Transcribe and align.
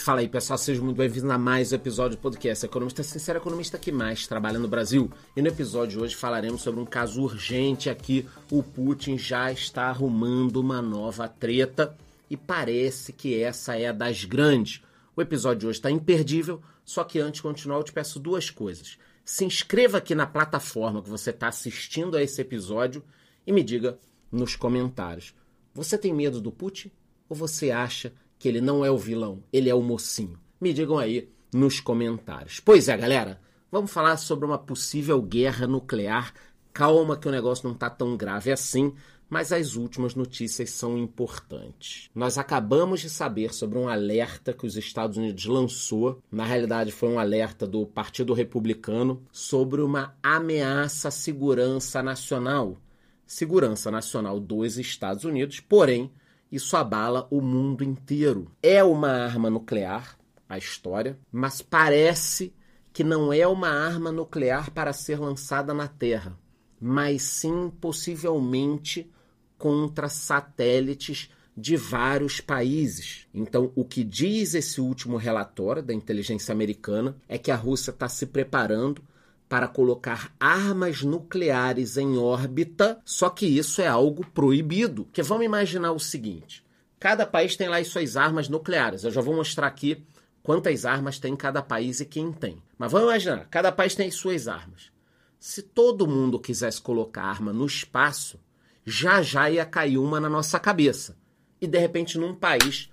Fala 0.00 0.20
aí, 0.20 0.28
pessoal, 0.30 0.56
sejam 0.56 0.82
muito 0.82 0.96
bem-vindos 0.96 1.30
a 1.30 1.36
mais 1.36 1.72
um 1.72 1.74
episódio 1.74 2.16
do 2.16 2.22
podcast 2.22 2.64
Economista 2.64 3.02
Sincero, 3.02 3.38
economista 3.38 3.78
que 3.78 3.92
mais 3.92 4.26
trabalha 4.26 4.58
no 4.58 4.66
Brasil. 4.66 5.12
E 5.36 5.42
no 5.42 5.48
episódio 5.48 5.98
de 5.98 6.04
hoje 6.04 6.16
falaremos 6.16 6.62
sobre 6.62 6.80
um 6.80 6.86
caso 6.86 7.22
urgente 7.22 7.90
aqui. 7.90 8.26
O 8.50 8.62
Putin 8.62 9.18
já 9.18 9.52
está 9.52 9.88
arrumando 9.88 10.56
uma 10.56 10.80
nova 10.80 11.28
treta 11.28 11.94
e 12.30 12.36
parece 12.36 13.12
que 13.12 13.42
essa 13.42 13.78
é 13.78 13.88
a 13.88 13.92
das 13.92 14.24
grandes. 14.24 14.82
O 15.14 15.20
episódio 15.20 15.60
de 15.60 15.66
hoje 15.66 15.78
está 15.80 15.90
imperdível, 15.90 16.62
só 16.82 17.04
que 17.04 17.18
antes 17.18 17.40
de 17.40 17.42
continuar 17.42 17.76
eu 17.76 17.84
te 17.84 17.92
peço 17.92 18.18
duas 18.18 18.48
coisas. 18.48 18.96
Se 19.22 19.44
inscreva 19.44 19.98
aqui 19.98 20.14
na 20.14 20.26
plataforma 20.26 21.02
que 21.02 21.10
você 21.10 21.28
está 21.28 21.48
assistindo 21.48 22.16
a 22.16 22.22
esse 22.22 22.40
episódio 22.40 23.04
e 23.46 23.52
me 23.52 23.62
diga 23.62 23.98
nos 24.32 24.56
comentários. 24.56 25.34
Você 25.74 25.98
tem 25.98 26.14
medo 26.14 26.40
do 26.40 26.50
Putin 26.50 26.90
ou 27.28 27.36
você 27.36 27.70
acha 27.70 28.14
que 28.40 28.48
ele 28.48 28.62
não 28.62 28.82
é 28.82 28.90
o 28.90 28.96
vilão, 28.96 29.44
ele 29.52 29.68
é 29.68 29.74
o 29.74 29.82
mocinho? 29.82 30.40
Me 30.58 30.72
digam 30.72 30.98
aí 30.98 31.28
nos 31.52 31.78
comentários. 31.78 32.58
Pois 32.58 32.88
é, 32.88 32.96
galera, 32.96 33.38
vamos 33.70 33.92
falar 33.92 34.16
sobre 34.16 34.46
uma 34.46 34.56
possível 34.56 35.20
guerra 35.20 35.66
nuclear. 35.66 36.32
Calma 36.72 37.18
que 37.18 37.28
o 37.28 37.30
negócio 37.30 37.66
não 37.66 37.74
está 37.74 37.90
tão 37.90 38.16
grave 38.16 38.50
assim, 38.50 38.94
mas 39.28 39.52
as 39.52 39.76
últimas 39.76 40.14
notícias 40.14 40.70
são 40.70 40.96
importantes. 40.96 42.08
Nós 42.14 42.38
acabamos 42.38 43.00
de 43.00 43.10
saber 43.10 43.52
sobre 43.52 43.78
um 43.78 43.90
alerta 43.90 44.54
que 44.54 44.64
os 44.64 44.74
Estados 44.74 45.18
Unidos 45.18 45.44
lançou, 45.44 46.22
na 46.32 46.44
realidade 46.44 46.90
foi 46.90 47.10
um 47.10 47.18
alerta 47.18 47.66
do 47.66 47.84
Partido 47.84 48.32
Republicano, 48.32 49.22
sobre 49.30 49.82
uma 49.82 50.14
ameaça 50.22 51.08
à 51.08 51.10
segurança 51.10 52.02
nacional. 52.02 52.78
Segurança 53.26 53.90
nacional 53.90 54.40
dos 54.40 54.78
Estados 54.78 55.24
Unidos, 55.24 55.60
porém, 55.60 56.10
isso 56.50 56.76
abala 56.76 57.26
o 57.30 57.40
mundo 57.40 57.84
inteiro. 57.84 58.50
É 58.62 58.82
uma 58.82 59.10
arma 59.10 59.48
nuclear, 59.48 60.18
a 60.48 60.58
história, 60.58 61.18
mas 61.30 61.62
parece 61.62 62.52
que 62.92 63.04
não 63.04 63.32
é 63.32 63.46
uma 63.46 63.68
arma 63.68 64.10
nuclear 64.10 64.70
para 64.72 64.92
ser 64.92 65.20
lançada 65.20 65.72
na 65.72 65.86
Terra, 65.86 66.36
mas 66.80 67.22
sim 67.22 67.70
possivelmente 67.80 69.08
contra 69.56 70.08
satélites 70.08 71.30
de 71.56 71.76
vários 71.76 72.40
países. 72.40 73.26
Então, 73.32 73.70
o 73.76 73.84
que 73.84 74.02
diz 74.02 74.54
esse 74.54 74.80
último 74.80 75.16
relatório 75.16 75.82
da 75.82 75.92
inteligência 75.92 76.52
americana 76.52 77.16
é 77.28 77.38
que 77.38 77.50
a 77.50 77.56
Rússia 77.56 77.90
está 77.90 78.08
se 78.08 78.26
preparando 78.26 79.02
para 79.50 79.66
colocar 79.66 80.32
armas 80.38 81.02
nucleares 81.02 81.96
em 81.96 82.16
órbita, 82.16 83.00
só 83.04 83.28
que 83.28 83.44
isso 83.44 83.82
é 83.82 83.88
algo 83.88 84.24
proibido. 84.24 85.08
Que 85.12 85.24
vamos 85.24 85.44
imaginar 85.44 85.90
o 85.90 85.98
seguinte: 85.98 86.64
cada 87.00 87.26
país 87.26 87.56
tem 87.56 87.68
lá 87.68 87.78
as 87.78 87.88
suas 87.88 88.16
armas 88.16 88.48
nucleares. 88.48 89.02
Eu 89.02 89.10
já 89.10 89.20
vou 89.20 89.34
mostrar 89.34 89.66
aqui 89.66 90.06
quantas 90.40 90.86
armas 90.86 91.18
tem 91.18 91.34
cada 91.34 91.60
país 91.60 91.98
e 91.98 92.06
quem 92.06 92.30
tem. 92.30 92.62
Mas 92.78 92.92
vamos 92.92 93.08
imaginar, 93.08 93.48
cada 93.50 93.72
país 93.72 93.96
tem 93.96 94.06
as 94.06 94.14
suas 94.14 94.46
armas. 94.46 94.92
Se 95.40 95.62
todo 95.62 96.06
mundo 96.06 96.38
quisesse 96.38 96.80
colocar 96.80 97.24
arma 97.24 97.52
no 97.52 97.66
espaço, 97.66 98.38
já 98.86 99.20
já 99.20 99.50
ia 99.50 99.66
cair 99.66 99.98
uma 99.98 100.20
na 100.20 100.28
nossa 100.28 100.60
cabeça. 100.60 101.16
E 101.60 101.66
de 101.66 101.76
repente 101.76 102.16
num 102.16 102.36
país 102.36 102.88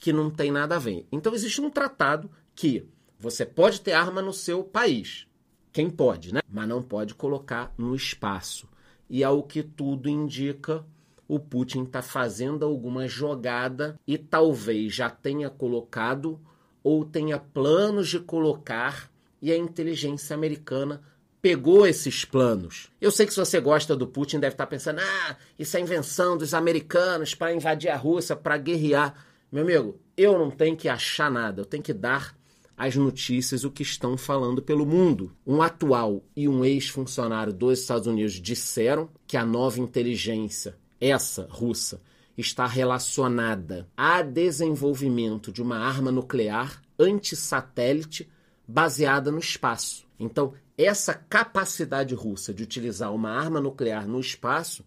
que 0.00 0.12
não 0.12 0.28
tem 0.28 0.50
nada 0.50 0.74
a 0.74 0.80
ver. 0.80 1.06
Então 1.12 1.32
existe 1.32 1.60
um 1.60 1.70
tratado 1.70 2.28
que 2.52 2.84
você 3.16 3.46
pode 3.46 3.80
ter 3.80 3.92
arma 3.92 4.20
no 4.20 4.32
seu 4.32 4.64
país, 4.64 5.28
quem 5.72 5.88
pode, 5.88 6.34
né? 6.34 6.40
Mas 6.48 6.68
não 6.68 6.82
pode 6.82 7.14
colocar 7.14 7.72
no 7.78 7.94
espaço. 7.94 8.68
E 9.08 9.22
ao 9.24 9.42
que 9.42 9.62
tudo 9.62 10.08
indica, 10.08 10.84
o 11.26 11.38
Putin 11.38 11.84
está 11.84 12.02
fazendo 12.02 12.64
alguma 12.64 13.06
jogada 13.06 13.98
e 14.06 14.18
talvez 14.18 14.92
já 14.94 15.08
tenha 15.08 15.48
colocado 15.48 16.40
ou 16.82 17.04
tenha 17.04 17.38
planos 17.38 18.08
de 18.08 18.18
colocar 18.18 19.10
e 19.40 19.52
a 19.52 19.56
inteligência 19.56 20.34
americana 20.34 21.00
pegou 21.40 21.86
esses 21.86 22.24
planos. 22.24 22.90
Eu 23.00 23.10
sei 23.10 23.26
que 23.26 23.32
se 23.32 23.38
você 23.38 23.60
gosta 23.60 23.96
do 23.96 24.06
Putin 24.06 24.40
deve 24.40 24.54
estar 24.54 24.66
tá 24.66 24.70
pensando: 24.70 25.00
"Ah, 25.00 25.36
isso 25.58 25.76
é 25.76 25.80
invenção 25.80 26.36
dos 26.36 26.52
americanos 26.52 27.34
para 27.34 27.54
invadir 27.54 27.90
a 27.90 27.96
Rússia, 27.96 28.36
para 28.36 28.58
guerrear". 28.58 29.14
Meu 29.50 29.62
amigo, 29.62 30.00
eu 30.16 30.38
não 30.38 30.50
tenho 30.50 30.76
que 30.76 30.88
achar 30.88 31.30
nada, 31.30 31.62
eu 31.62 31.64
tenho 31.64 31.82
que 31.82 31.94
dar 31.94 32.36
as 32.80 32.96
notícias, 32.96 33.62
o 33.62 33.70
que 33.70 33.82
estão 33.82 34.16
falando 34.16 34.62
pelo 34.62 34.86
mundo. 34.86 35.36
Um 35.46 35.60
atual 35.60 36.24
e 36.34 36.48
um 36.48 36.64
ex-funcionário 36.64 37.52
dos 37.52 37.78
Estados 37.78 38.06
Unidos 38.06 38.40
disseram 38.40 39.10
que 39.26 39.36
a 39.36 39.44
nova 39.44 39.78
inteligência, 39.78 40.78
essa 40.98 41.46
russa, 41.50 42.00
está 42.38 42.66
relacionada 42.66 43.86
a 43.94 44.22
desenvolvimento 44.22 45.52
de 45.52 45.60
uma 45.60 45.76
arma 45.76 46.10
nuclear 46.10 46.80
anti-satélite 46.98 48.26
baseada 48.66 49.30
no 49.30 49.40
espaço. 49.40 50.06
Então, 50.18 50.54
essa 50.78 51.12
capacidade 51.12 52.14
russa 52.14 52.54
de 52.54 52.62
utilizar 52.62 53.14
uma 53.14 53.30
arma 53.30 53.60
nuclear 53.60 54.08
no 54.08 54.18
espaço 54.18 54.86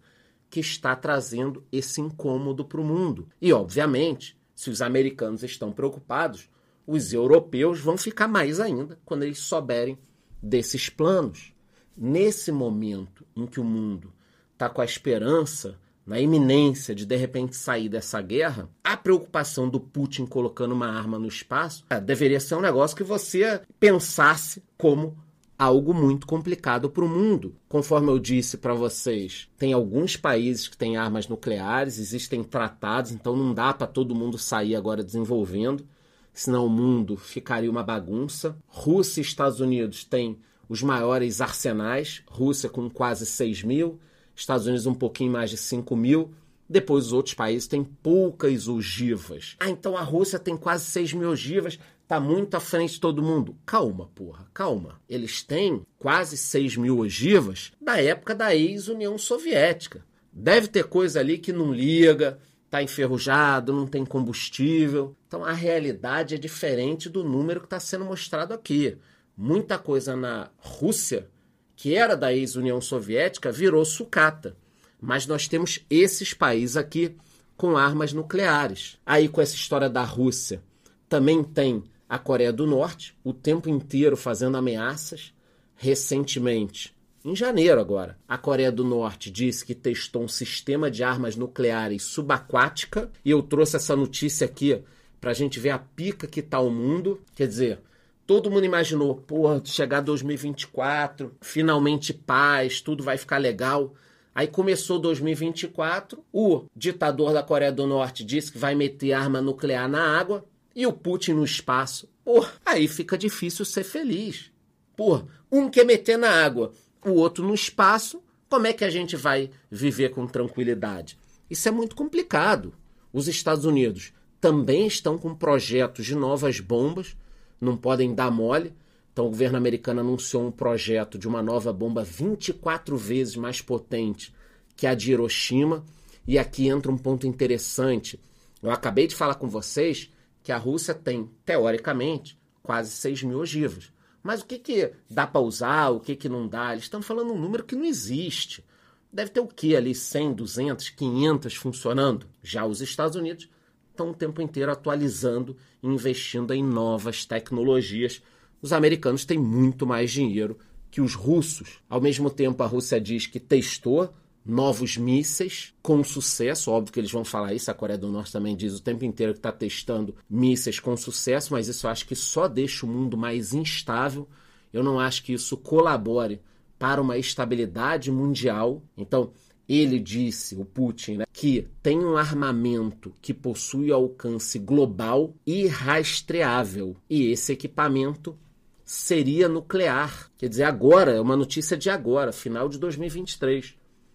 que 0.50 0.58
está 0.58 0.96
trazendo 0.96 1.64
esse 1.70 2.00
incômodo 2.00 2.64
para 2.64 2.80
o 2.80 2.84
mundo. 2.84 3.28
E, 3.40 3.52
obviamente, 3.52 4.36
se 4.52 4.68
os 4.68 4.82
americanos 4.82 5.44
estão 5.44 5.70
preocupados, 5.70 6.48
os 6.86 7.12
europeus 7.12 7.80
vão 7.80 7.96
ficar 7.96 8.28
mais 8.28 8.60
ainda 8.60 8.98
quando 9.04 9.22
eles 9.22 9.38
souberem 9.38 9.98
desses 10.42 10.88
planos. 10.88 11.52
Nesse 11.96 12.50
momento 12.50 13.24
em 13.36 13.46
que 13.46 13.60
o 13.60 13.64
mundo 13.64 14.12
está 14.52 14.68
com 14.68 14.80
a 14.80 14.84
esperança, 14.84 15.78
na 16.06 16.20
iminência 16.20 16.94
de 16.94 17.06
de 17.06 17.16
repente 17.16 17.56
sair 17.56 17.88
dessa 17.88 18.20
guerra, 18.20 18.68
a 18.82 18.96
preocupação 18.96 19.68
do 19.68 19.80
Putin 19.80 20.26
colocando 20.26 20.72
uma 20.72 20.88
arma 20.88 21.18
no 21.18 21.28
espaço 21.28 21.84
é, 21.88 22.00
deveria 22.00 22.40
ser 22.40 22.56
um 22.56 22.60
negócio 22.60 22.96
que 22.96 23.02
você 23.02 23.62
pensasse 23.80 24.62
como 24.76 25.16
algo 25.56 25.94
muito 25.94 26.26
complicado 26.26 26.90
para 26.90 27.04
o 27.04 27.08
mundo. 27.08 27.54
Conforme 27.68 28.10
eu 28.10 28.18
disse 28.18 28.58
para 28.58 28.74
vocês, 28.74 29.48
tem 29.56 29.72
alguns 29.72 30.16
países 30.16 30.68
que 30.68 30.76
têm 30.76 30.96
armas 30.96 31.28
nucleares, 31.28 31.98
existem 31.98 32.42
tratados, 32.42 33.12
então 33.12 33.36
não 33.36 33.54
dá 33.54 33.72
para 33.72 33.86
todo 33.86 34.14
mundo 34.14 34.36
sair 34.36 34.76
agora 34.76 35.02
desenvolvendo 35.02 35.86
senão 36.34 36.66
o 36.66 36.68
mundo 36.68 37.16
ficaria 37.16 37.70
uma 37.70 37.84
bagunça. 37.84 38.58
Rússia 38.66 39.20
e 39.20 39.24
Estados 39.24 39.60
Unidos 39.60 40.04
têm 40.04 40.38
os 40.68 40.82
maiores 40.82 41.40
arsenais, 41.40 42.22
Rússia 42.26 42.68
com 42.68 42.90
quase 42.90 43.24
6 43.24 43.62
mil, 43.62 44.00
Estados 44.34 44.66
Unidos 44.66 44.86
um 44.86 44.94
pouquinho 44.94 45.32
mais 45.32 45.50
de 45.50 45.56
5 45.56 45.94
mil. 45.94 46.32
Depois 46.68 47.06
os 47.06 47.12
outros 47.12 47.34
países 47.34 47.68
têm 47.68 47.84
poucas 47.84 48.66
ogivas. 48.66 49.54
Ah, 49.60 49.70
então 49.70 49.96
a 49.96 50.02
Rússia 50.02 50.38
tem 50.38 50.56
quase 50.56 50.86
6 50.86 51.12
mil 51.12 51.28
ogivas, 51.28 51.78
tá 52.08 52.18
muito 52.18 52.54
à 52.56 52.60
frente 52.60 52.94
de 52.94 53.00
todo 53.00 53.22
mundo. 53.22 53.56
Calma, 53.64 54.10
porra, 54.14 54.46
calma. 54.52 55.00
Eles 55.08 55.42
têm 55.42 55.86
quase 55.98 56.36
6 56.36 56.76
mil 56.78 56.98
ogivas 56.98 57.70
da 57.80 58.00
época 58.00 58.34
da 58.34 58.56
ex-União 58.56 59.16
Soviética. 59.18 60.04
Deve 60.32 60.66
ter 60.66 60.84
coisa 60.84 61.20
ali 61.20 61.38
que 61.38 61.52
não 61.52 61.72
liga, 61.72 62.40
está 62.74 62.82
enferrujado, 62.82 63.72
não 63.72 63.86
tem 63.86 64.04
combustível. 64.04 65.14
Então 65.28 65.44
a 65.44 65.52
realidade 65.52 66.34
é 66.34 66.38
diferente 66.38 67.08
do 67.08 67.22
número 67.22 67.60
que 67.60 67.66
está 67.66 67.78
sendo 67.78 68.04
mostrado 68.04 68.52
aqui. 68.52 68.98
Muita 69.36 69.78
coisa 69.78 70.16
na 70.16 70.50
Rússia, 70.58 71.28
que 71.76 71.94
era 71.94 72.16
da 72.16 72.34
ex-União 72.34 72.80
Soviética, 72.80 73.52
virou 73.52 73.84
sucata. 73.84 74.56
Mas 75.00 75.24
nós 75.24 75.46
temos 75.46 75.84
esses 75.88 76.34
países 76.34 76.76
aqui 76.76 77.16
com 77.56 77.76
armas 77.76 78.12
nucleares. 78.12 78.98
Aí, 79.06 79.28
com 79.28 79.40
essa 79.40 79.54
história 79.54 79.88
da 79.88 80.02
Rússia, 80.02 80.60
também 81.08 81.44
tem 81.44 81.84
a 82.08 82.18
Coreia 82.18 82.52
do 82.52 82.66
Norte, 82.66 83.16
o 83.22 83.32
tempo 83.32 83.68
inteiro 83.68 84.16
fazendo 84.16 84.56
ameaças. 84.56 85.32
Recentemente, 85.76 86.93
em 87.24 87.34
janeiro 87.34 87.80
agora, 87.80 88.18
a 88.28 88.36
Coreia 88.36 88.70
do 88.70 88.84
Norte 88.84 89.30
disse 89.30 89.64
que 89.64 89.74
testou 89.74 90.22
um 90.22 90.28
sistema 90.28 90.90
de 90.90 91.02
armas 91.02 91.36
nucleares 91.36 92.02
subaquática 92.02 93.10
e 93.24 93.30
eu 93.30 93.42
trouxe 93.42 93.76
essa 93.76 93.96
notícia 93.96 94.44
aqui 94.44 94.82
para 95.22 95.30
a 95.30 95.34
gente 95.34 95.58
ver 95.58 95.70
a 95.70 95.78
pica 95.78 96.26
que 96.26 96.42
tá 96.42 96.60
o 96.60 96.70
mundo. 96.70 97.18
Quer 97.34 97.48
dizer, 97.48 97.80
todo 98.26 98.50
mundo 98.50 98.66
imaginou, 98.66 99.14
porra, 99.14 99.62
chegar 99.64 100.02
2024, 100.02 101.34
finalmente 101.40 102.12
paz, 102.12 102.82
tudo 102.82 103.02
vai 103.02 103.16
ficar 103.16 103.38
legal. 103.38 103.94
Aí 104.34 104.46
começou 104.46 104.98
2024, 104.98 106.22
o 106.30 106.64
ditador 106.76 107.32
da 107.32 107.42
Coreia 107.42 107.72
do 107.72 107.86
Norte 107.86 108.22
disse 108.22 108.52
que 108.52 108.58
vai 108.58 108.74
meter 108.74 109.14
arma 109.14 109.40
nuclear 109.40 109.88
na 109.88 110.18
água 110.18 110.44
e 110.76 110.86
o 110.86 110.92
Putin 110.92 111.32
no 111.32 111.44
espaço. 111.44 112.06
Porra, 112.22 112.52
aí 112.66 112.86
fica 112.86 113.16
difícil 113.16 113.64
ser 113.64 113.84
feliz. 113.84 114.52
Porra, 114.94 115.26
um 115.50 115.70
quer 115.70 115.86
meter 115.86 116.18
na 116.18 116.28
água, 116.28 116.72
o 117.10 117.14
outro 117.14 117.46
no 117.46 117.54
espaço, 117.54 118.22
como 118.48 118.66
é 118.66 118.72
que 118.72 118.84
a 118.84 118.90
gente 118.90 119.16
vai 119.16 119.50
viver 119.70 120.10
com 120.10 120.26
tranquilidade? 120.26 121.18
Isso 121.50 121.68
é 121.68 121.70
muito 121.70 121.96
complicado. 121.96 122.74
Os 123.12 123.28
Estados 123.28 123.64
Unidos 123.64 124.12
também 124.40 124.86
estão 124.86 125.16
com 125.16 125.34
projetos 125.34 126.04
de 126.04 126.14
novas 126.14 126.60
bombas, 126.60 127.16
não 127.60 127.76
podem 127.76 128.14
dar 128.14 128.30
mole. 128.30 128.74
Então, 129.12 129.26
o 129.26 129.30
governo 129.30 129.56
americano 129.56 130.00
anunciou 130.00 130.46
um 130.46 130.50
projeto 130.50 131.18
de 131.18 131.28
uma 131.28 131.42
nova 131.42 131.72
bomba 131.72 132.02
24 132.02 132.96
vezes 132.96 133.36
mais 133.36 133.60
potente 133.60 134.34
que 134.76 134.86
a 134.86 134.94
de 134.94 135.12
Hiroshima. 135.12 135.84
E 136.26 136.38
aqui 136.38 136.68
entra 136.68 136.90
um 136.90 136.98
ponto 136.98 137.26
interessante. 137.26 138.20
Eu 138.62 138.70
acabei 138.70 139.06
de 139.06 139.14
falar 139.14 139.36
com 139.36 139.48
vocês 139.48 140.10
que 140.42 140.52
a 140.52 140.58
Rússia 140.58 140.94
tem, 140.94 141.30
teoricamente, 141.44 142.38
quase 142.62 142.90
6 142.90 143.22
mil 143.22 143.38
ogivas. 143.38 143.93
Mas 144.24 144.40
o 144.40 144.46
que, 144.46 144.58
que 144.58 144.90
dá 145.08 145.26
para 145.26 145.42
usar, 145.42 145.90
o 145.90 146.00
que, 146.00 146.16
que 146.16 146.30
não 146.30 146.48
dá? 146.48 146.72
Eles 146.72 146.84
estão 146.84 147.02
falando 147.02 147.34
um 147.34 147.38
número 147.38 147.62
que 147.62 147.76
não 147.76 147.84
existe. 147.84 148.64
Deve 149.12 149.30
ter 149.30 149.40
o 149.40 149.46
que 149.46 149.76
ali? 149.76 149.94
100, 149.94 150.32
200, 150.32 150.88
500 150.88 151.54
funcionando? 151.54 152.26
Já 152.42 152.64
os 152.64 152.80
Estados 152.80 153.16
Unidos 153.16 153.50
estão 153.90 154.10
o 154.10 154.14
tempo 154.14 154.40
inteiro 154.40 154.72
atualizando 154.72 155.54
e 155.82 155.86
investindo 155.86 156.54
em 156.54 156.64
novas 156.64 157.26
tecnologias. 157.26 158.22
Os 158.62 158.72
americanos 158.72 159.26
têm 159.26 159.38
muito 159.38 159.86
mais 159.86 160.10
dinheiro 160.10 160.58
que 160.90 161.02
os 161.02 161.14
russos. 161.14 161.80
Ao 161.86 162.00
mesmo 162.00 162.30
tempo, 162.30 162.62
a 162.62 162.66
Rússia 162.66 162.98
diz 162.98 163.26
que 163.26 163.38
testou 163.38 164.10
novos 164.44 164.96
mísseis 164.96 165.72
com 165.82 166.04
sucesso. 166.04 166.70
Óbvio 166.70 166.92
que 166.92 167.00
eles 167.00 167.10
vão 167.10 167.24
falar 167.24 167.54
isso, 167.54 167.70
a 167.70 167.74
Coreia 167.74 167.98
do 167.98 168.10
Norte 168.10 168.32
também 168.32 168.56
diz 168.56 168.74
o 168.74 168.82
tempo 168.82 169.04
inteiro 169.04 169.32
que 169.32 169.38
está 169.38 169.52
testando 169.52 170.14
mísseis 170.28 170.78
com 170.78 170.96
sucesso, 170.96 171.52
mas 171.52 171.68
isso 171.68 171.86
eu 171.86 171.90
acho 171.90 172.06
que 172.06 172.14
só 172.14 172.46
deixa 172.46 172.84
o 172.84 172.88
mundo 172.88 173.16
mais 173.16 173.54
instável. 173.54 174.28
Eu 174.72 174.82
não 174.82 174.98
acho 175.00 175.22
que 175.22 175.32
isso 175.32 175.56
colabore 175.56 176.40
para 176.78 177.00
uma 177.00 177.16
estabilidade 177.16 178.10
mundial. 178.10 178.82
Então, 178.96 179.30
ele 179.68 179.98
disse, 179.98 180.54
o 180.56 180.64
Putin, 180.64 181.18
né, 181.18 181.24
que 181.32 181.66
tem 181.82 181.98
um 181.98 182.16
armamento 182.16 183.14
que 183.22 183.32
possui 183.32 183.90
alcance 183.90 184.58
global 184.58 185.34
e 185.46 185.66
rastreável. 185.66 186.96
E 187.08 187.30
esse 187.30 187.52
equipamento 187.52 188.36
seria 188.84 189.48
nuclear. 189.48 190.30
Quer 190.36 190.48
dizer, 190.48 190.64
agora, 190.64 191.12
é 191.12 191.20
uma 191.20 191.36
notícia 191.36 191.76
de 191.76 191.88
agora, 191.88 192.32
final 192.32 192.68
de 192.68 192.78
2023. 192.78 193.74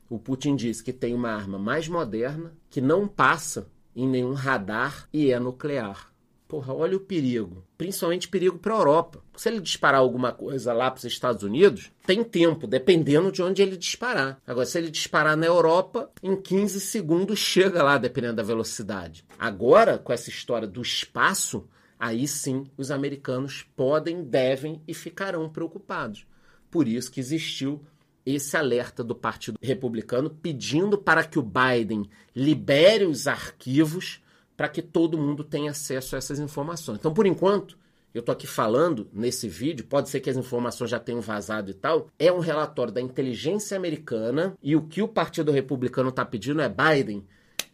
O 0.09 0.17
Putin 0.17 0.55
diz 0.55 0.81
que 0.81 0.91
tem 0.91 1.13
uma 1.13 1.29
arma 1.29 1.59
mais 1.59 1.87
moderna, 1.87 2.53
que 2.69 2.81
não 2.81 3.07
passa 3.07 3.67
em 3.95 4.07
nenhum 4.07 4.33
radar 4.33 5.07
e 5.13 5.31
é 5.31 5.39
nuclear. 5.39 6.11
Porra, 6.47 6.73
olha 6.73 6.97
o 6.97 6.99
perigo. 6.99 7.63
Principalmente 7.77 8.27
perigo 8.27 8.57
para 8.57 8.73
a 8.73 8.77
Europa. 8.79 9.23
Se 9.37 9.47
ele 9.47 9.61
disparar 9.61 10.01
alguma 10.01 10.31
coisa 10.31 10.73
lá 10.73 10.89
para 10.89 10.97
os 10.97 11.03
Estados 11.03 11.43
Unidos, 11.43 11.91
tem 12.07 12.23
tempo, 12.23 12.65
dependendo 12.65 13.31
de 13.31 13.43
onde 13.43 13.61
ele 13.61 13.77
disparar. 13.77 14.41
Agora, 14.47 14.65
se 14.65 14.79
ele 14.79 14.89
disparar 14.89 15.37
na 15.37 15.45
Europa, 15.45 16.09
em 16.23 16.35
15 16.35 16.81
segundos 16.81 17.37
chega 17.37 17.83
lá, 17.83 17.99
dependendo 17.99 18.37
da 18.37 18.43
velocidade. 18.43 19.23
Agora, 19.37 19.99
com 19.99 20.11
essa 20.11 20.31
história 20.31 20.67
do 20.67 20.81
espaço, 20.81 21.67
aí 21.99 22.27
sim 22.27 22.65
os 22.75 22.89
americanos 22.89 23.63
podem, 23.75 24.23
devem 24.23 24.81
e 24.87 24.93
ficarão 24.95 25.47
preocupados. 25.47 26.25
Por 26.71 26.87
isso 26.87 27.11
que 27.11 27.19
existiu 27.19 27.79
esse 28.35 28.55
alerta 28.57 29.03
do 29.03 29.15
Partido 29.15 29.57
Republicano 29.61 30.29
pedindo 30.29 30.97
para 30.97 31.23
que 31.23 31.39
o 31.39 31.43
Biden 31.43 32.09
libere 32.35 33.05
os 33.05 33.27
arquivos 33.27 34.21
para 34.55 34.67
que 34.67 34.81
todo 34.81 35.17
mundo 35.17 35.43
tenha 35.43 35.71
acesso 35.71 36.15
a 36.15 36.17
essas 36.17 36.37
informações. 36.37 36.99
Então, 36.99 37.13
por 37.13 37.25
enquanto, 37.25 37.77
eu 38.13 38.19
estou 38.19 38.33
aqui 38.33 38.45
falando 38.45 39.07
nesse 39.13 39.47
vídeo, 39.47 39.85
pode 39.85 40.09
ser 40.09 40.19
que 40.19 40.29
as 40.29 40.35
informações 40.35 40.89
já 40.89 40.99
tenham 40.99 41.21
vazado 41.21 41.71
e 41.71 41.73
tal, 41.73 42.09
é 42.19 42.31
um 42.31 42.39
relatório 42.39 42.91
da 42.91 42.99
inteligência 42.99 43.77
americana 43.77 44.57
e 44.61 44.75
o 44.75 44.81
que 44.81 45.01
o 45.01 45.07
Partido 45.07 45.51
Republicano 45.51 46.09
está 46.09 46.25
pedindo 46.25 46.61
é 46.61 46.67
Biden, 46.67 47.25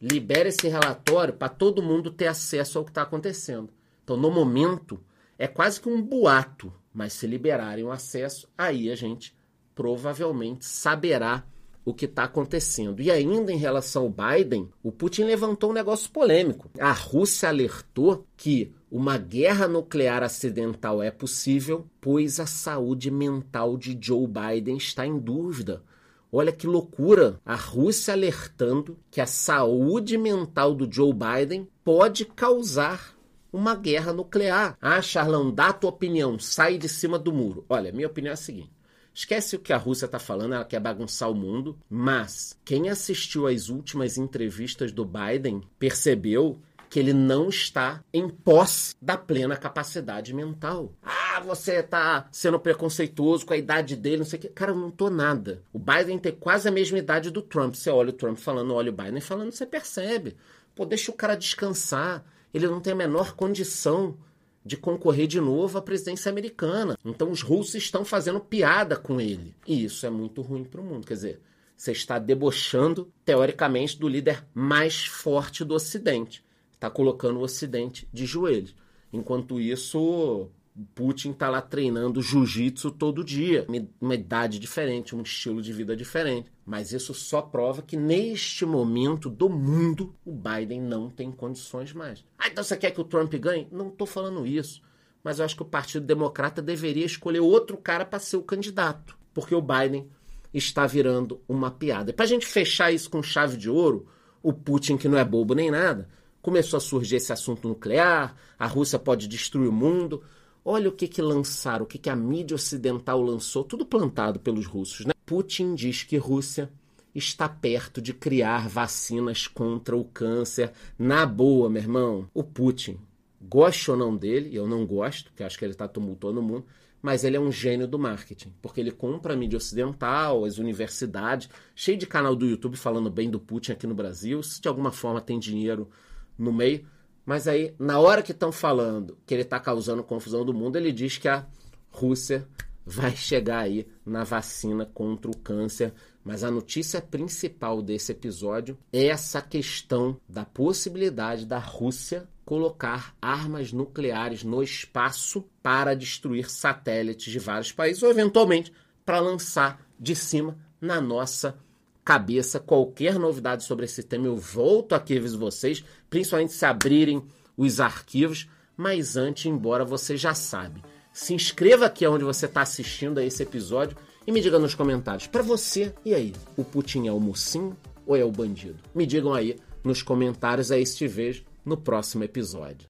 libere 0.02 0.50
esse 0.50 0.68
relatório 0.68 1.34
para 1.34 1.50
todo 1.50 1.82
mundo 1.82 2.12
ter 2.12 2.28
acesso 2.28 2.78
ao 2.78 2.86
que 2.86 2.92
está 2.92 3.02
acontecendo. 3.02 3.70
Então, 4.04 4.16
no 4.16 4.30
momento, 4.30 5.02
é 5.40 5.48
quase 5.48 5.82
que 5.82 5.90
um 5.90 6.02
boato, 6.02 6.72
mas 6.94 7.14
se 7.14 7.26
liberarem 7.26 7.84
o 7.84 7.92
acesso, 7.92 8.48
aí 8.58 8.92
a 8.92 8.96
gente 8.96 9.36
provavelmente 9.76 10.66
saberá 10.66 11.46
o 11.86 11.94
que 11.94 12.06
está 12.06 12.24
acontecendo. 12.24 13.00
E 13.02 13.12
ainda 13.12 13.52
em 13.52 13.58
relação 13.58 14.04
ao 14.04 14.10
Biden, 14.10 14.70
o 14.82 14.92
Putin 14.92 15.26
levantou 15.26 15.70
um 15.70 15.74
negócio 15.74 16.10
polêmico. 16.10 16.70
A 16.80 16.92
Rússia 16.92 17.50
alertou 17.50 18.26
que 18.36 18.74
uma 18.90 19.18
guerra 19.18 19.68
nuclear 19.68 20.24
acidental 20.24 21.04
é 21.04 21.12
possível, 21.12 21.86
pois 22.02 22.40
a 22.40 22.48
saúde 22.48 23.12
mental 23.12 23.78
de 23.78 23.96
Joe 24.02 24.26
Biden 24.28 24.78
está 24.78 25.06
em 25.06 25.20
dúvida. 25.20 25.84
Olha 26.32 26.52
que 26.52 26.66
loucura! 26.66 27.40
A 27.46 27.56
Rússia 27.56 28.14
alertando 28.14 28.98
que 29.12 29.22
a 29.22 29.28
saúde 29.28 30.18
mental 30.18 30.74
do 30.74 30.92
Joe 30.92 31.14
Biden 31.14 31.68
pode 31.84 32.26
causar 32.26 33.16
uma 33.54 33.76
guerra 33.76 34.12
nuclear. 34.12 34.78
Ah, 34.82 35.02
Charlão, 35.02 35.50
dá 35.50 35.68
a 35.68 35.74
tua 35.74 35.92
opinião, 35.92 36.38
sai 36.40 36.78
de 36.78 36.90
cima 36.90 37.18
do 37.18 37.32
muro. 37.32 37.64
Olha, 37.70 37.92
minha 37.92 38.08
opinião 38.08 38.32
é 38.32 38.34
a 38.34 38.38
seguinte. 38.38 38.72
Esquece 39.16 39.56
o 39.56 39.60
que 39.60 39.72
a 39.72 39.78
Rússia 39.78 40.08
está 40.08 40.20
falando, 40.20 40.56
ela 40.56 40.66
quer 40.66 40.82
bagunçar 40.82 41.32
o 41.32 41.34
mundo, 41.34 41.80
mas 41.90 42.60
quem 42.66 42.90
assistiu 42.90 43.48
às 43.48 43.70
últimas 43.70 44.18
entrevistas 44.18 44.92
do 44.92 45.06
Biden 45.06 45.62
percebeu 45.80 46.60
que 46.90 47.00
ele 47.00 47.14
não 47.14 47.48
está 47.48 48.04
em 48.14 48.28
posse 48.28 48.94
da 49.02 49.18
plena 49.18 49.56
capacidade 49.56 50.34
mental. 50.34 50.92
Ah, 51.02 51.40
você 51.40 51.76
está 51.78 52.28
sendo 52.30 52.60
preconceituoso 52.60 53.46
com 53.46 53.54
a 53.54 53.58
idade 53.58 53.96
dele, 53.96 54.18
não 54.18 54.26
sei 54.26 54.38
o 54.38 54.42
que. 54.42 54.50
Cara, 54.50 54.72
eu 54.72 54.78
não 54.78 54.92
tô 54.92 55.10
nada. 55.10 55.64
O 55.72 55.80
Biden 55.80 56.20
tem 56.20 56.34
quase 56.34 56.68
a 56.68 56.72
mesma 56.72 56.98
idade 56.98 57.32
do 57.32 57.42
Trump. 57.42 57.74
Você 57.74 57.90
olha 57.90 58.10
o 58.10 58.14
Trump 58.14 58.38
falando, 58.38 58.74
olha 58.74 58.92
o 58.92 58.96
Biden 58.96 59.22
falando, 59.22 59.52
você 59.52 59.66
percebe. 59.66 60.36
Pô, 60.76 60.86
deixa 60.86 61.10
o 61.10 61.16
cara 61.16 61.36
descansar. 61.36 62.26
Ele 62.54 62.68
não 62.68 62.82
tem 62.82 62.92
a 62.92 62.98
menor 62.98 63.34
condição 63.34 64.18
de 64.66 64.76
concorrer 64.76 65.28
de 65.28 65.40
novo 65.40 65.78
à 65.78 65.82
presidência 65.82 66.30
americana. 66.30 66.98
Então 67.06 67.30
os 67.30 67.44
russos 67.44 67.76
estão 67.76 68.04
fazendo 68.04 68.40
piada 68.40 68.96
com 68.96 69.22
ele. 69.22 69.54
E 69.68 69.86
isso 69.86 70.06
é 70.06 70.10
muito 70.10 70.42
ruim 70.42 70.64
para 70.64 70.82
o 70.82 70.84
mundo. 70.84 71.06
Quer 71.06 71.14
dizer, 71.14 71.42
você 71.78 71.92
está 71.92 72.18
debochando, 72.18 73.12
teoricamente, 73.24 74.00
do 74.00 74.08
líder 74.08 74.44
mais 74.54 75.06
forte 75.06 75.64
do 75.64 75.76
Ocidente. 75.76 76.44
Está 76.74 76.90
colocando 76.90 77.40
o 77.40 77.44
Ocidente 77.44 78.08
de 78.12 78.26
joelhos. 78.26 78.76
Enquanto 79.14 79.62
isso, 79.62 80.50
Putin 80.96 81.32
está 81.32 81.50
lá 81.50 81.62
treinando 81.62 82.22
jiu-jitsu 82.22 82.92
todo 82.92 83.24
dia, 83.24 83.68
uma 84.02 84.16
idade 84.16 84.58
diferente, 84.58 85.16
um 85.16 85.22
estilo 85.22 85.62
de 85.62 85.72
vida 85.72 85.96
diferente. 85.96 86.52
Mas 86.66 86.92
isso 86.92 87.14
só 87.14 87.44
prova 87.44 87.84
que 87.84 87.96
neste 87.96 88.66
momento 88.66 89.30
do 89.30 89.48
mundo 89.48 90.16
o 90.26 90.32
Biden 90.32 90.82
não 90.82 91.12
tem 91.12 91.32
condições 91.32 91.94
mais. 91.94 92.26
Ah, 92.40 92.48
então 92.48 92.64
você 92.64 92.76
quer 92.76 92.90
que 92.90 93.00
o 93.00 93.04
Trump 93.04 93.32
ganhe? 93.36 93.68
Não 93.72 93.90
estou 93.90 94.08
falando 94.08 94.48
isso. 94.48 94.82
Mas 95.24 95.38
eu 95.38 95.46
acho 95.46 95.56
que 95.56 95.62
o 95.62 95.66
Partido 95.66 96.06
Democrata 96.06 96.62
deveria 96.62 97.06
escolher 97.06 97.40
outro 97.40 97.78
cara 97.78 98.04
para 98.04 98.20
ser 98.20 98.38
o 98.38 98.44
candidato, 98.44 99.16
porque 99.34 99.54
o 99.54 99.62
Biden 99.62 100.10
está 100.54 100.88
virando 100.88 101.40
uma 101.48 101.70
piada. 101.70 102.10
E 102.10 102.14
para 102.14 102.26
a 102.26 102.28
gente 102.28 102.46
fechar 102.46 102.92
isso 102.92 103.10
com 103.10 103.22
chave 103.22 103.58
de 103.58 103.70
ouro, 103.70 104.08
o 104.42 104.54
Putin, 104.54 104.98
que 104.98 105.08
não 105.08 105.18
é 105.18 105.26
bobo 105.26 105.54
nem 105.54 105.70
nada, 105.70 106.08
começou 106.42 106.78
a 106.78 106.82
surgir 106.82 107.18
esse 107.18 107.34
assunto 107.34 107.68
nuclear, 107.68 108.36
a 108.58 108.68
Rússia 108.68 109.00
pode 109.00 109.28
destruir 109.28 109.68
o 109.68 109.74
mundo. 109.74 110.24
Olha 110.64 110.90
o 110.90 110.92
que, 110.92 111.08
que 111.08 111.22
lançaram, 111.22 111.86
o 111.86 111.88
que, 111.88 111.98
que 111.98 112.10
a 112.10 112.16
mídia 112.16 112.56
ocidental 112.56 113.22
lançou, 113.22 113.64
tudo 113.64 113.86
plantado 113.86 114.40
pelos 114.40 114.66
russos. 114.66 115.06
Né? 115.06 115.15
Putin 115.26 115.74
diz 115.76 116.04
que 116.04 116.18
Rússia 116.18 116.72
está 117.14 117.48
perto 117.48 118.02
de 118.02 118.14
criar 118.14 118.68
vacinas 118.68 119.48
contra 119.48 119.96
o 119.96 120.04
câncer. 120.04 120.72
Na 121.00 121.26
boa, 121.26 121.70
meu 121.70 121.82
irmão, 121.82 122.30
o 122.34 122.44
Putin, 122.44 123.00
goste 123.42 123.90
ou 123.90 123.98
não 123.98 124.16
dele, 124.16 124.56
eu 124.56 124.68
não 124.68 124.86
gosto, 124.86 125.32
porque 125.32 125.44
acho 125.44 125.58
que 125.58 125.66
ele 125.66 125.72
está 125.72 125.88
tumultuando 125.88 126.42
o 126.42 126.44
mundo, 126.44 126.66
mas 127.02 127.24
ele 127.24 127.38
é 127.38 127.40
um 127.40 127.52
gênio 127.52 127.88
do 127.88 127.98
marketing, 127.98 128.54
porque 128.62 128.80
ele 128.80 128.92
compra 128.92 129.34
a 129.34 129.38
mídia 129.38 129.58
ocidental, 129.58 130.44
as 130.44 130.58
universidades, 130.58 131.50
cheio 131.74 131.98
de 131.98 132.08
canal 132.08 132.36
do 132.36 132.46
YouTube 132.46 132.76
falando 132.76 133.10
bem 133.10 133.30
do 133.30 133.40
Putin 133.40 133.72
aqui 133.72 133.88
no 133.88 133.96
Brasil, 133.96 134.44
se 134.44 134.60
de 134.60 134.68
alguma 134.68 134.92
forma 134.92 135.22
tem 135.22 135.40
dinheiro 135.40 135.90
no 136.38 136.52
meio. 136.52 136.86
Mas 137.26 137.48
aí, 137.48 137.74
na 137.80 138.00
hora 138.00 138.22
que 138.22 138.32
estão 138.32 138.52
falando 138.52 139.18
que 139.26 139.34
ele 139.34 139.42
está 139.42 139.60
causando 139.60 140.04
confusão 140.04 140.46
do 140.46 140.54
mundo, 140.54 140.76
ele 140.76 140.92
diz 140.92 141.18
que 141.18 141.28
a 141.28 141.46
Rússia 141.90 142.48
vai 142.86 143.16
chegar 143.16 143.60
aí 143.60 143.88
na 144.06 144.24
vacina 144.24 144.86
contra 144.86 145.32
o 145.32 145.38
câncer. 145.38 145.94
Mas 146.24 146.44
a 146.44 146.52
notícia 146.52 147.02
principal 147.02 147.82
desse 147.82 148.12
episódio 148.12 148.78
é 148.92 149.08
essa 149.08 149.42
questão 149.42 150.20
da 150.28 150.46
possibilidade 150.46 151.46
da 151.46 151.60
Rússia 151.60 152.28
colocar 152.46 153.16
armas 153.20 153.74
nucleares 153.74 154.44
no 154.44 154.62
espaço 154.62 155.44
para 155.64 155.96
destruir 155.96 156.50
satélites 156.50 157.32
de 157.32 157.40
vários 157.40 157.72
países 157.72 158.04
ou 158.04 158.10
eventualmente 158.10 158.72
para 159.04 159.20
lançar 159.20 159.84
de 160.00 160.16
cima 160.16 160.58
na 160.80 161.02
nossa 161.02 161.58
cabeça 162.04 162.60
qualquer 162.60 163.18
novidade 163.18 163.64
sobre 163.64 163.86
esse 163.86 164.04
tema, 164.04 164.28
eu 164.28 164.38
volto 164.38 164.94
aqui 164.94 165.18
aviso 165.18 165.40
vocês, 165.40 165.84
principalmente 166.08 166.54
se 166.54 166.64
abrirem 166.64 167.24
os 167.58 167.80
arquivos. 167.80 168.48
Mas 168.78 169.18
antes, 169.18 169.46
embora 169.48 169.84
você 169.84 170.16
já 170.16 170.36
sabe, 170.36 170.84
se 171.16 171.34
inscreva 171.34 171.86
aqui 171.86 172.06
onde 172.06 172.26
você 172.26 172.46
está 172.46 172.62
assistindo 172.62 173.20
a 173.20 173.24
esse 173.24 173.42
episódio 173.42 173.96
e 174.28 174.32
me 174.34 174.42
diga 174.42 174.60
nos 174.60 174.76
comentários, 174.76 175.28
para 175.28 175.42
você, 175.42 175.94
e 176.04 176.14
aí, 176.14 176.34
o 176.58 176.64
Putin 176.64 177.08
é 177.08 177.12
o 177.12 177.20
mocinho 177.22 177.76
ou 178.06 178.18
é 178.18 178.26
o 178.26 178.32
bandido? 178.32 178.76
Me 178.94 179.06
digam 179.06 179.34
aí 179.34 179.56
nos 179.82 180.04
comentários, 180.04 180.72
aí 180.72 180.84
te 180.84 181.08
vejo 181.08 181.46
no 181.64 181.78
próximo 181.78 182.26
episódio. 182.26 182.84